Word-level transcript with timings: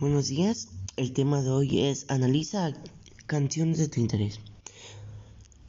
Buenos 0.00 0.28
días, 0.28 0.68
el 0.96 1.12
tema 1.12 1.42
de 1.42 1.50
hoy 1.50 1.80
es 1.80 2.06
analiza 2.08 2.72
canciones 3.26 3.76
de 3.76 3.88
tu 3.88 4.00
interés. 4.00 4.40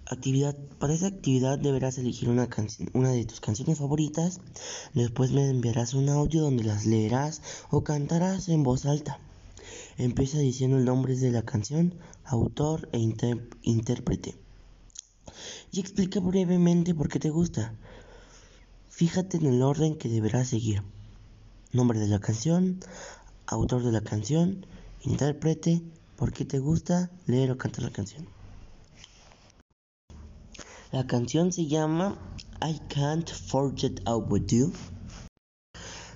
Actividad. 0.06 0.58
Para 0.80 0.94
esa 0.94 1.08
actividad 1.08 1.60
deberás 1.60 1.98
elegir 1.98 2.30
una, 2.30 2.48
una 2.94 3.12
de 3.12 3.26
tus 3.26 3.42
canciones 3.42 3.80
favoritas. 3.80 4.40
Después 4.94 5.32
me 5.32 5.50
enviarás 5.50 5.94
un 5.94 6.08
audio 6.08 6.44
donde 6.44 6.64
las 6.64 6.86
leerás 6.86 7.42
o 7.70 7.84
cantarás 7.84 8.48
en 8.48 8.64
voz 8.64 8.86
alta. 8.86 9.20
Empieza 9.98 10.40
diciendo 10.40 10.78
el 10.78 10.86
nombre 10.86 11.18
de 11.18 11.32
la 11.32 11.44
canción, 11.44 11.96
autor 12.24 12.88
e 12.94 13.00
intérprete. 13.64 14.36
Y 15.74 15.82
explica 15.82 16.22
brevemente 16.22 16.96
por 16.96 17.10
qué 17.10 17.20
te 17.20 17.30
gusta. 17.30 17.76
Fíjate 18.90 19.38
en 19.38 19.48
el 19.48 19.62
orden 19.62 19.98
que 19.98 20.08
deberás 20.08 20.48
seguir. 20.48 20.84
Nombre 21.74 22.00
de 22.00 22.08
la 22.08 22.20
canción, 22.20 22.82
autor 23.48 23.82
de 23.82 23.94
la 23.94 24.02
canción, 24.02 24.66
intérprete, 25.04 25.82
por 26.18 26.34
qué 26.34 26.44
te 26.44 26.60
gusta 26.60 27.10
leer 27.28 27.50
o 27.50 27.58
cantar 27.58 27.86
la 27.86 27.92
canción. 27.92 28.28
La 30.92 31.08
canción 31.08 31.54
se 31.54 31.68
llama 31.68 32.18
I 32.62 32.78
Can't 32.90 33.30
Forget 33.32 34.02
About 34.06 34.52
You. 34.52 34.74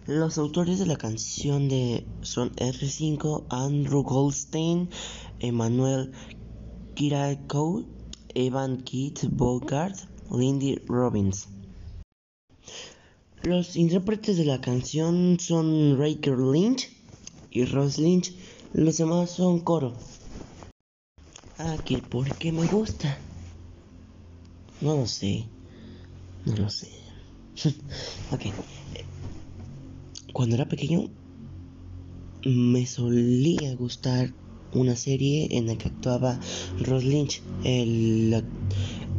Los 0.07 0.37
autores 0.37 0.77
de 0.77 0.87
la 0.87 0.97
canción 0.97 1.69
de 1.69 2.05
son 2.21 2.53
R5, 2.57 3.45
Andrew 3.49 4.03
Goldstein, 4.03 4.89
Emmanuel 5.39 6.11
Kirakow, 6.95 7.85
Evan 8.33 8.83
Keith 8.83 9.29
Bogart, 9.31 9.95
Lindy 10.29 10.75
Robbins. 10.87 11.47
Los 13.45 13.75
intérpretes 13.75 14.37
de 14.37 14.45
la 14.45 14.59
canción 14.59 15.37
son 15.39 15.99
Raker 15.99 16.35
Lynch, 16.35 16.89
y 17.51 17.63
Ross 17.65 17.99
Lynch. 17.99 18.33
Los 18.73 18.97
demás 18.97 19.29
son 19.29 19.59
coro. 19.59 19.93
Aquí, 21.59 21.97
¿por 21.97 22.27
qué 22.39 22.51
me 22.51 22.65
gusta? 22.65 23.19
No 24.81 24.97
lo 24.97 25.05
sé. 25.05 25.45
No 26.47 26.55
lo 26.55 26.69
sé. 26.71 26.89
ok. 28.31 28.41
Cuando 30.33 30.55
era 30.55 30.67
pequeño, 30.67 31.11
me 32.45 32.87
solía 32.87 33.75
gustar 33.75 34.33
una 34.73 34.95
serie 34.95 35.49
en 35.51 35.67
la 35.67 35.77
que 35.77 35.89
actuaba 35.89 36.39
Ross 36.79 37.03
Lynch, 37.03 37.43
el, 37.63 38.43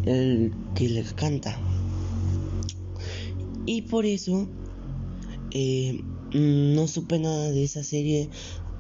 el 0.05 0.53
que 0.75 0.89
le 0.89 1.05
canta. 1.05 1.61
Y 3.67 3.83
por 3.83 4.07
eso 4.07 4.47
eh, 5.51 6.01
no 6.33 6.87
supe 6.87 7.19
nada 7.19 7.51
de 7.51 7.65
esa 7.65 7.83
serie 7.83 8.31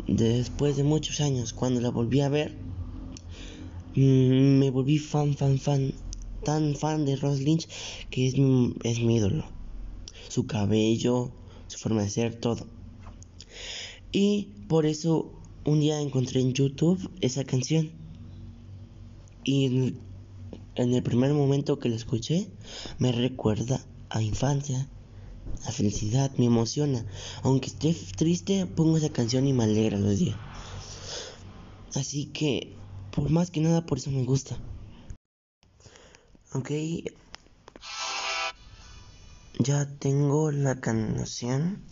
después 0.06 0.76
de 0.76 0.84
muchos 0.84 1.20
años. 1.20 1.52
Cuando 1.52 1.80
la 1.80 1.90
volví 1.90 2.20
a 2.20 2.28
ver, 2.28 2.56
mm, 3.96 4.58
me 4.58 4.70
volví 4.70 4.98
fan, 4.98 5.36
fan, 5.36 5.58
fan, 5.58 5.92
tan 6.44 6.76
fan 6.76 7.04
de 7.04 7.16
Ross 7.16 7.40
Lynch 7.40 7.68
que 8.10 8.28
es, 8.28 8.34
es 8.84 9.00
mi 9.00 9.16
ídolo. 9.16 9.44
Su 10.28 10.46
cabello, 10.46 11.32
su 11.66 11.78
forma 11.78 12.02
de 12.02 12.10
ser, 12.10 12.36
todo. 12.36 12.64
Y 14.12 14.48
por 14.68 14.86
eso 14.86 15.32
un 15.64 15.80
día 15.80 16.00
encontré 16.00 16.40
en 16.40 16.52
YouTube 16.52 17.10
esa 17.20 17.42
canción. 17.42 17.90
Y 19.42 19.94
en 20.76 20.94
el 20.94 21.02
primer 21.02 21.32
momento 21.32 21.80
que 21.80 21.88
la 21.88 21.96
escuché, 21.96 22.46
me 22.98 23.10
recuerda 23.10 23.84
a 24.10 24.22
infancia 24.22 24.88
la 25.64 25.72
felicidad 25.72 26.30
me 26.36 26.46
emociona. 26.46 27.04
Aunque 27.42 27.68
esté 27.68 27.94
triste, 28.16 28.66
pongo 28.66 28.96
esa 28.96 29.12
canción 29.12 29.46
y 29.46 29.52
me 29.52 29.64
alegra 29.64 29.98
los 29.98 30.18
días. 30.18 30.36
Así 31.94 32.26
que, 32.26 32.76
por 33.12 33.30
más 33.30 33.50
que 33.50 33.60
nada, 33.60 33.86
por 33.86 33.98
eso 33.98 34.10
me 34.10 34.24
gusta. 34.24 34.56
Ok. 36.52 36.70
Ya 39.58 39.88
tengo 39.98 40.52
la 40.52 40.80
canción 40.80 41.82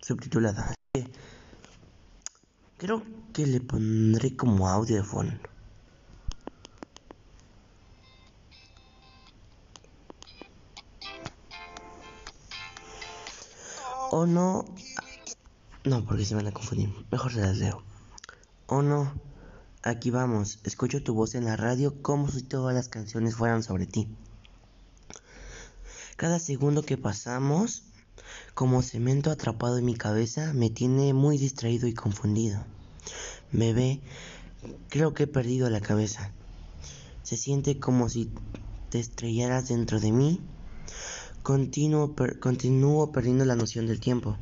subtitulada. 0.00 0.74
Creo 2.78 3.02
que 3.32 3.46
le 3.46 3.60
pondré 3.60 4.34
como 4.34 4.68
audio 4.68 4.96
de 4.96 5.04
fondo. 5.04 5.38
O 14.18 14.24
no. 14.24 14.64
No, 15.84 16.02
porque 16.06 16.24
se 16.24 16.34
van 16.34 16.46
a 16.46 16.50
confundir. 16.50 16.88
Mejor 17.10 17.34
se 17.34 17.42
las 17.42 17.58
leo. 17.58 17.82
O 18.66 18.80
no. 18.80 19.12
Aquí 19.82 20.10
vamos. 20.10 20.58
Escucho 20.64 21.02
tu 21.02 21.12
voz 21.12 21.34
en 21.34 21.44
la 21.44 21.54
radio 21.54 22.00
como 22.00 22.30
si 22.30 22.40
todas 22.40 22.74
las 22.74 22.88
canciones 22.88 23.36
fueran 23.36 23.62
sobre 23.62 23.84
ti. 23.84 24.08
Cada 26.16 26.38
segundo 26.38 26.82
que 26.82 26.96
pasamos, 26.96 27.82
como 28.54 28.80
cemento 28.80 29.30
atrapado 29.30 29.76
en 29.76 29.84
mi 29.84 29.96
cabeza, 29.96 30.54
me 30.54 30.70
tiene 30.70 31.12
muy 31.12 31.36
distraído 31.36 31.86
y 31.86 31.92
confundido. 31.92 32.64
Me 33.52 33.74
ve, 33.74 34.00
creo 34.88 35.12
que 35.12 35.24
he 35.24 35.26
perdido 35.26 35.68
la 35.68 35.82
cabeza. 35.82 36.32
Se 37.22 37.36
siente 37.36 37.78
como 37.78 38.08
si 38.08 38.32
te 38.88 38.98
estrellaras 38.98 39.68
dentro 39.68 40.00
de 40.00 40.10
mí 40.10 40.40
Continuo, 41.46 42.16
continúo 42.40 43.12
perdiendo 43.12 43.44
la 43.44 43.54
noción 43.54 43.86
del 43.86 44.00
tiempo. 44.00 44.36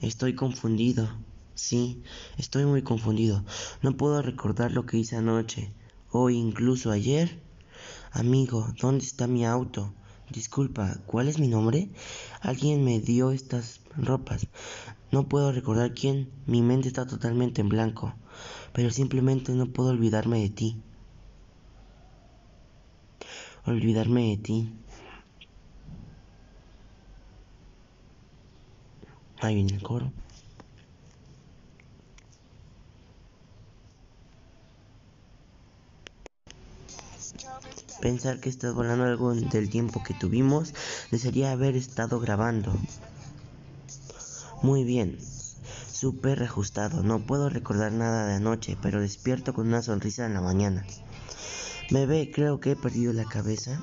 Estoy 0.00 0.36
confundido. 0.36 1.08
Sí, 1.56 2.04
estoy 2.38 2.64
muy 2.64 2.82
confundido. 2.82 3.44
No 3.82 3.96
puedo 3.96 4.22
recordar 4.22 4.70
lo 4.70 4.86
que 4.86 4.98
hice 4.98 5.16
anoche 5.16 5.72
o 6.12 6.30
incluso 6.30 6.92
ayer. 6.92 7.42
Amigo, 8.12 8.72
¿dónde 8.80 9.04
está 9.04 9.26
mi 9.26 9.44
auto? 9.44 9.92
Disculpa, 10.30 10.98
¿cuál 11.06 11.26
es 11.26 11.40
mi 11.40 11.48
nombre? 11.48 11.90
Alguien 12.40 12.84
me 12.84 13.00
dio 13.00 13.32
estas 13.32 13.80
ropas. 13.96 14.46
No 15.10 15.28
puedo 15.28 15.50
recordar 15.50 15.92
quién. 15.92 16.30
Mi 16.46 16.62
mente 16.62 16.86
está 16.86 17.04
totalmente 17.04 17.62
en 17.62 17.68
blanco. 17.68 18.14
Pero 18.72 18.92
simplemente 18.92 19.50
no 19.54 19.66
puedo 19.66 19.88
olvidarme 19.88 20.38
de 20.38 20.50
ti. 20.50 20.80
Olvidarme 23.66 24.28
de 24.28 24.36
ti. 24.36 24.72
Ahí 29.40 29.54
viene 29.54 29.74
el 29.74 29.82
coro. 29.82 30.12
Pensar 38.00 38.40
que 38.40 38.48
estás 38.48 38.74
volando 38.74 39.04
algo 39.04 39.34
del 39.34 39.70
tiempo 39.70 40.02
que 40.02 40.14
tuvimos, 40.14 40.74
desearía 41.10 41.52
haber 41.52 41.76
estado 41.76 42.18
grabando. 42.20 42.72
Muy 44.62 44.84
bien, 44.84 45.18
súper 45.90 46.38
reajustado. 46.38 47.02
No 47.02 47.20
puedo 47.20 47.48
recordar 47.48 47.92
nada 47.92 48.26
de 48.26 48.34
anoche, 48.34 48.76
pero 48.80 49.00
despierto 49.00 49.54
con 49.54 49.68
una 49.68 49.82
sonrisa 49.82 50.26
en 50.26 50.34
la 50.34 50.40
mañana. 50.40 50.84
Bebé, 51.90 52.30
creo 52.32 52.60
que 52.60 52.72
he 52.72 52.76
perdido 52.76 53.12
la 53.12 53.24
cabeza. 53.24 53.80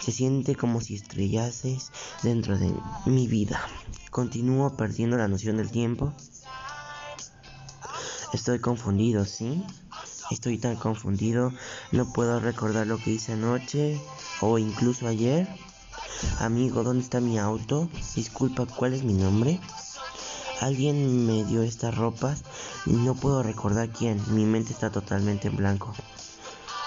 Se 0.00 0.12
siente 0.12 0.56
como 0.56 0.80
si 0.80 0.94
estrellases 0.94 1.92
dentro 2.22 2.58
de 2.58 2.72
mi 3.04 3.28
vida. 3.28 3.60
Continúo 4.10 4.76
perdiendo 4.76 5.18
la 5.18 5.28
noción 5.28 5.58
del 5.58 5.70
tiempo. 5.70 6.12
Estoy 8.32 8.60
confundido, 8.60 9.26
¿sí? 9.26 9.62
Estoy 10.30 10.56
tan 10.56 10.76
confundido. 10.76 11.52
No 11.92 12.12
puedo 12.12 12.40
recordar 12.40 12.86
lo 12.86 12.96
que 12.96 13.10
hice 13.10 13.34
anoche 13.34 14.00
o 14.40 14.58
incluso 14.58 15.06
ayer. 15.06 15.46
Amigo, 16.38 16.82
¿dónde 16.82 17.02
está 17.02 17.20
mi 17.20 17.38
auto? 17.38 17.90
Disculpa, 18.14 18.66
¿cuál 18.66 18.94
es 18.94 19.02
mi 19.02 19.12
nombre? 19.12 19.60
Alguien 20.60 21.26
me 21.26 21.44
dio 21.44 21.62
estas 21.62 21.94
ropas 21.94 22.42
y 22.86 22.92
no 22.92 23.14
puedo 23.14 23.42
recordar 23.42 23.90
quién. 23.90 24.22
Mi 24.34 24.44
mente 24.44 24.72
está 24.72 24.90
totalmente 24.90 25.48
en 25.48 25.56
blanco. 25.56 25.92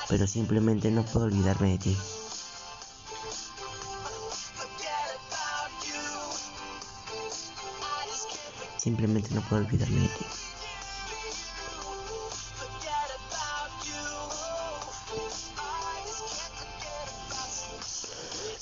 Pero 0.10 0.26
simplemente 0.26 0.90
no 0.90 1.04
puedo 1.04 1.28
olvidarme 1.28 1.72
de 1.72 1.78
ti. 1.78 1.98
Simplemente 8.84 9.34
no 9.34 9.40
puedo 9.44 9.64
olvidarme 9.64 10.02
de 10.02 10.08
ti. 10.10 10.26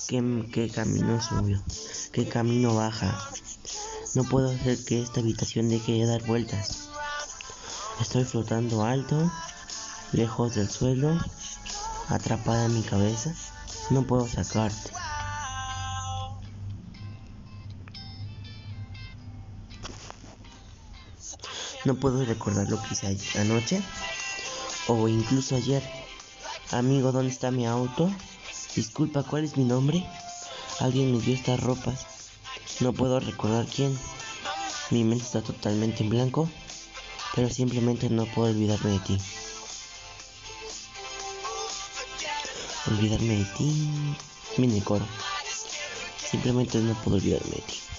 ¿Qué, 0.07 0.45
qué 0.53 0.69
camino 0.69 1.19
subió? 1.23 1.59
¿Qué 2.11 2.29
camino 2.29 2.75
baja? 2.75 3.31
No 4.13 4.23
puedo 4.25 4.51
hacer 4.51 4.85
que 4.85 5.01
esta 5.01 5.21
habitación 5.21 5.69
deje 5.69 5.93
de 5.93 6.05
dar 6.05 6.21
vueltas. 6.21 6.89
Estoy 7.99 8.23
flotando 8.23 8.83
alto, 8.83 9.31
lejos 10.11 10.53
del 10.53 10.69
suelo, 10.69 11.17
atrapada 12.09 12.65
en 12.65 12.75
mi 12.75 12.83
cabeza. 12.83 13.33
No 13.89 14.03
puedo 14.03 14.27
sacarte. 14.27 14.91
No 21.83 21.95
puedo 21.95 22.23
recordar 22.23 22.69
lo 22.69 22.79
que 22.81 22.93
hice 22.93 23.17
anoche 23.39 23.81
o 24.87 25.07
incluso 25.07 25.55
ayer. 25.55 25.81
Amigo, 26.71 27.11
¿dónde 27.11 27.31
está 27.31 27.49
mi 27.49 27.65
auto? 27.65 28.11
Disculpa, 28.75 29.23
¿cuál 29.23 29.45
es 29.45 29.57
mi 29.57 29.63
nombre? 29.63 30.05
Alguien 30.79 31.11
me 31.11 31.19
dio 31.19 31.33
estas 31.33 31.59
ropas. 31.59 32.05
No 32.81 32.93
puedo 32.93 33.19
recordar 33.19 33.65
quién. 33.65 33.97
Mi 34.91 35.03
mente 35.03 35.23
está 35.23 35.41
totalmente 35.41 36.03
en 36.03 36.09
blanco, 36.09 36.49
pero 37.35 37.49
simplemente 37.49 38.09
no 38.09 38.25
puedo 38.25 38.51
olvidarme 38.51 38.91
de 38.91 38.99
ti. 38.99 39.17
Olvidarme 42.87 43.37
de 43.37 43.45
ti. 43.57 44.15
Mini 44.57 44.81
coro. 44.81 45.05
Simplemente 46.29 46.77
no 46.79 46.93
puedo 46.95 47.17
olvidarme 47.17 47.55
de 47.55 47.61
ti. 47.61 47.90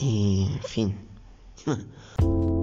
Y 0.00 0.60
fin. 0.62 0.94